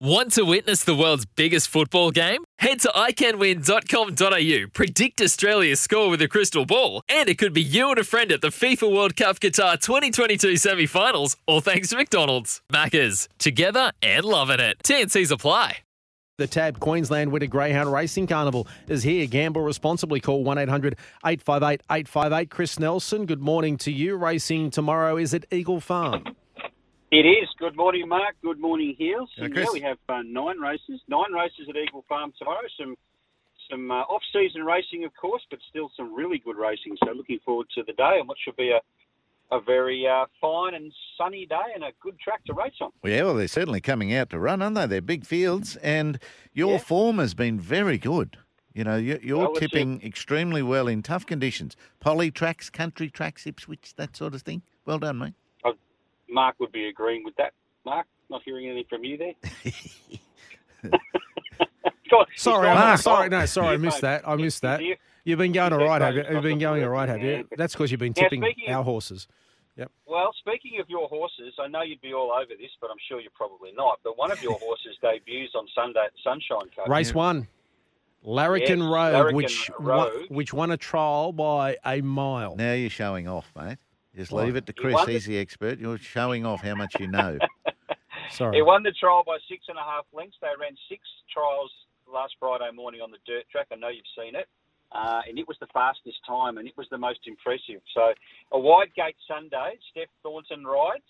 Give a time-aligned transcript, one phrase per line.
[0.00, 2.44] Want to witness the world's biggest football game?
[2.58, 7.88] Head to iCanWin.com.au, predict Australia's score with a crystal ball, and it could be you
[7.88, 11.96] and a friend at the FIFA World Cup Qatar 2022 semi finals, all thanks to
[11.96, 12.60] McDonald's.
[12.70, 14.76] Maccas, together and loving it.
[14.84, 15.78] TNC's apply.
[16.36, 19.26] The TAB Queensland Winter Greyhound Racing Carnival is here.
[19.26, 20.20] Gamble responsibly.
[20.20, 22.50] Call 1 800 858 858.
[22.50, 24.16] Chris Nelson, good morning to you.
[24.16, 26.36] Racing tomorrow is at Eagle Farm.
[27.10, 27.48] It is.
[27.58, 28.34] Good morning, Mark.
[28.42, 29.30] Good morning, Heels.
[29.36, 31.00] Yeah, yeah, we have uh, nine races.
[31.08, 32.66] Nine races at Eagle Farm tomorrow.
[32.78, 32.96] Some
[33.70, 36.96] some uh, off-season racing, of course, but still some really good racing.
[37.04, 38.80] So looking forward to the day and what should be a
[39.52, 42.90] a very uh, fine and sunny day and a good track to race on.
[43.04, 44.86] Well, yeah, well, they're certainly coming out to run, aren't they?
[44.86, 46.18] They're big fields, and
[46.52, 46.78] your Yeah.
[46.78, 48.36] form has been very good.
[48.74, 51.76] You know, you- you're Well, tipping extremely well in tough conditions.
[52.00, 54.62] Poly tracks, country tracks, Ipswich, that sort of thing.
[54.84, 55.34] Well done, mate.
[56.28, 57.52] Mark would be agreeing with that.
[57.84, 59.32] Mark, not hearing anything from you there.
[62.10, 63.82] Go on, Sorry, got sorry, no, sorry, I earphone.
[63.82, 64.28] missed that.
[64.28, 64.80] I missed that.
[65.24, 66.24] You've been going all right, have you?
[66.30, 67.48] You've been going all right, have you?
[67.56, 69.26] That's because you've been Now, tipping speaking of- our horses.
[69.76, 69.90] Yep.
[70.06, 73.20] Well, speaking of your horses, I know you'd be all over this, but I'm sure
[73.20, 73.98] you're probably not.
[74.04, 76.88] But one of your horses debuts on Sunday at Sunshine Coast.
[76.88, 77.46] Race one,
[78.24, 80.12] Larrikin Yes, Road, Larrikin which Road.
[80.14, 82.56] Won, which won a trial by a mile.
[82.56, 83.76] Now you're showing off, mate.
[84.16, 84.44] Just Why?
[84.44, 84.94] leave it to Chris.
[84.94, 85.78] won He's the expert.
[85.78, 87.38] You're showing off how much you know.
[88.30, 88.56] Sorry.
[88.56, 90.38] He won the trial by six and a half lengths.
[90.40, 91.70] They ran six trials
[92.12, 93.68] last Friday morning on the dirt track.
[93.70, 94.48] I know you've seen it.
[94.92, 97.82] Uh, and it was the fastest time, and it was the most impressive.
[97.92, 98.14] So,
[98.52, 99.76] a wide gate Sunday.
[99.90, 101.04] Steph Thornton rides.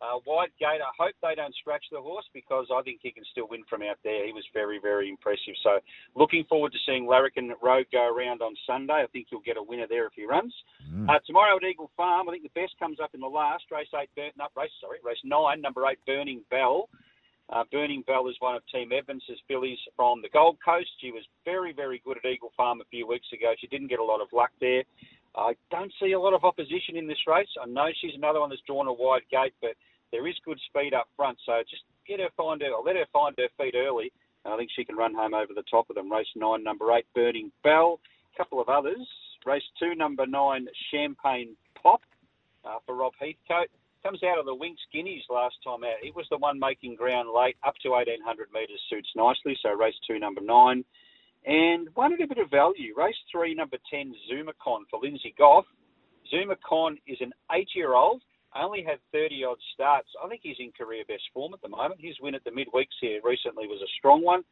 [0.00, 0.80] Uh, wide gate.
[0.80, 3.82] I hope they don't scratch the horse because I think he can still win from
[3.82, 4.24] out there.
[4.24, 5.52] He was very, very impressive.
[5.62, 5.76] So,
[6.16, 9.04] looking forward to seeing Larrikin Road go around on Sunday.
[9.04, 10.54] I think you'll get a winner there if he runs.
[10.88, 11.04] Mm.
[11.06, 13.92] Uh, tomorrow at Eagle Farm, I think the best comes up in the last race
[14.00, 14.08] eight.
[14.16, 16.88] Burn, no, race sorry, race nine, number eight, Burning Bell.
[17.52, 20.88] Uh, Burning Bell is one of Team Evans's fillies from the Gold Coast.
[21.00, 23.52] She was very, very good at Eagle Farm a few weeks ago.
[23.60, 24.84] She didn't get a lot of luck there.
[25.36, 27.48] I don't see a lot of opposition in this race.
[27.60, 29.74] I know she's another one that's drawn a wide gate, but
[30.12, 31.38] there is good speed up front.
[31.46, 34.12] So just get her find her, let her find her feet early.
[34.44, 36.10] And I think she can run home over the top of them.
[36.10, 38.00] Race nine, number eight, Burning Bell.
[38.34, 39.06] A couple of others.
[39.46, 42.02] Race two, number nine, Champagne Pop
[42.64, 43.70] uh, for Rob Heathcote.
[44.02, 46.00] Comes out of the Winx Guineas last time out.
[46.02, 49.56] He was the one making ground late, up to 1800 metres, suits nicely.
[49.62, 50.84] So race two, number nine.
[51.46, 52.94] And one at a bit of value.
[52.96, 55.64] Race three, number 10, Zumacon for Lindsay Goff.
[56.32, 58.22] Zumacon is an eight year old,
[58.54, 60.08] only had 30 odd starts.
[60.22, 62.00] I think he's in career best form at the moment.
[62.00, 64.42] His win at the midweeks here recently was a strong one.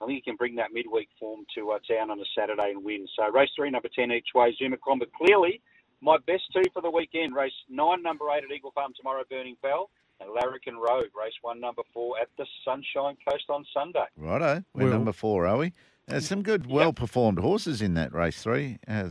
[0.00, 2.84] I think he can bring that midweek form to uh, town on a Saturday and
[2.84, 3.06] win.
[3.16, 4.98] So race three, number 10 each way, Zumacon.
[4.98, 5.60] But clearly,
[6.00, 7.34] my best two for the weekend.
[7.34, 9.90] Race nine, number eight at Eagle Farm tomorrow, Burning Bell.
[10.18, 14.06] And Larrikin Road, race one, number four at the Sunshine Coast on Sunday.
[14.16, 14.64] Righto.
[14.74, 15.72] We're Well- number four, are we?
[16.08, 19.10] There's some good, well performed horses in that race three uh,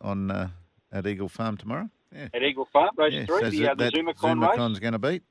[0.00, 0.48] on uh,
[0.92, 1.90] at Eagle Farm tomorrow.
[2.14, 2.28] Yeah.
[2.32, 3.26] At Eagle Farm, race yeah.
[3.26, 4.58] three, so the, uh, the Zumacon race.
[4.58, 5.22] Zumacon's going to beat.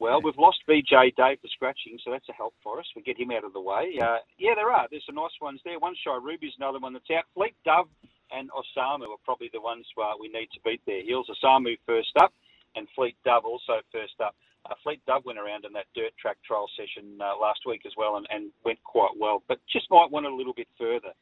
[0.00, 2.86] Well, we've lost BJ Dave for scratching, so that's a help for us.
[2.96, 3.96] We get him out of the way.
[4.02, 4.86] Uh, yeah, there are.
[4.90, 5.78] There's some nice ones there.
[5.78, 7.24] One Shy Ruby's another one that's out.
[7.32, 7.88] Fleet Dove
[8.32, 11.02] and Osamu are probably the ones uh, we need to beat there.
[11.02, 12.34] Heels Osamu first up,
[12.74, 14.34] and Fleet Dove also first up.
[14.68, 17.92] Uh, Fleet Dove went around in that dirt track trial session uh, last week as
[17.96, 21.12] well and, and went quite well, but just might want a little bit further.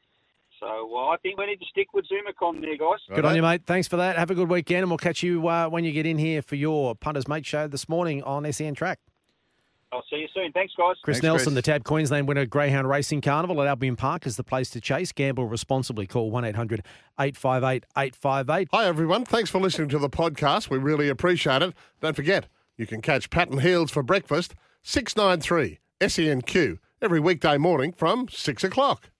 [0.59, 2.99] So well, I think we need to stick with Zumacon there, guys.
[3.13, 3.63] Good on you, mate.
[3.65, 4.17] Thanks for that.
[4.17, 6.55] Have a good weekend, and we'll catch you uh, when you get in here for
[6.55, 8.99] your Punters Mate show this morning on SEN Track.
[9.93, 10.51] I'll see you soon.
[10.51, 10.95] Thanks, guys.
[11.03, 11.55] Chris Thanks, Nelson, Chris.
[11.55, 15.11] the TAB Queensland Winter Greyhound Racing Carnival at Albion Park is the place to chase.
[15.11, 16.07] Gamble responsibly.
[16.07, 16.83] Call 1 800
[17.19, 18.69] 858 858.
[18.71, 19.23] Hi, everyone.
[19.25, 20.69] Thanks for listening to the podcast.
[20.69, 21.75] We really appreciate it.
[22.01, 22.47] Don't forget,
[22.77, 28.63] you can catch Pat and Heels for breakfast, 693 SENQ, every weekday morning from 6
[28.63, 29.13] o'clock.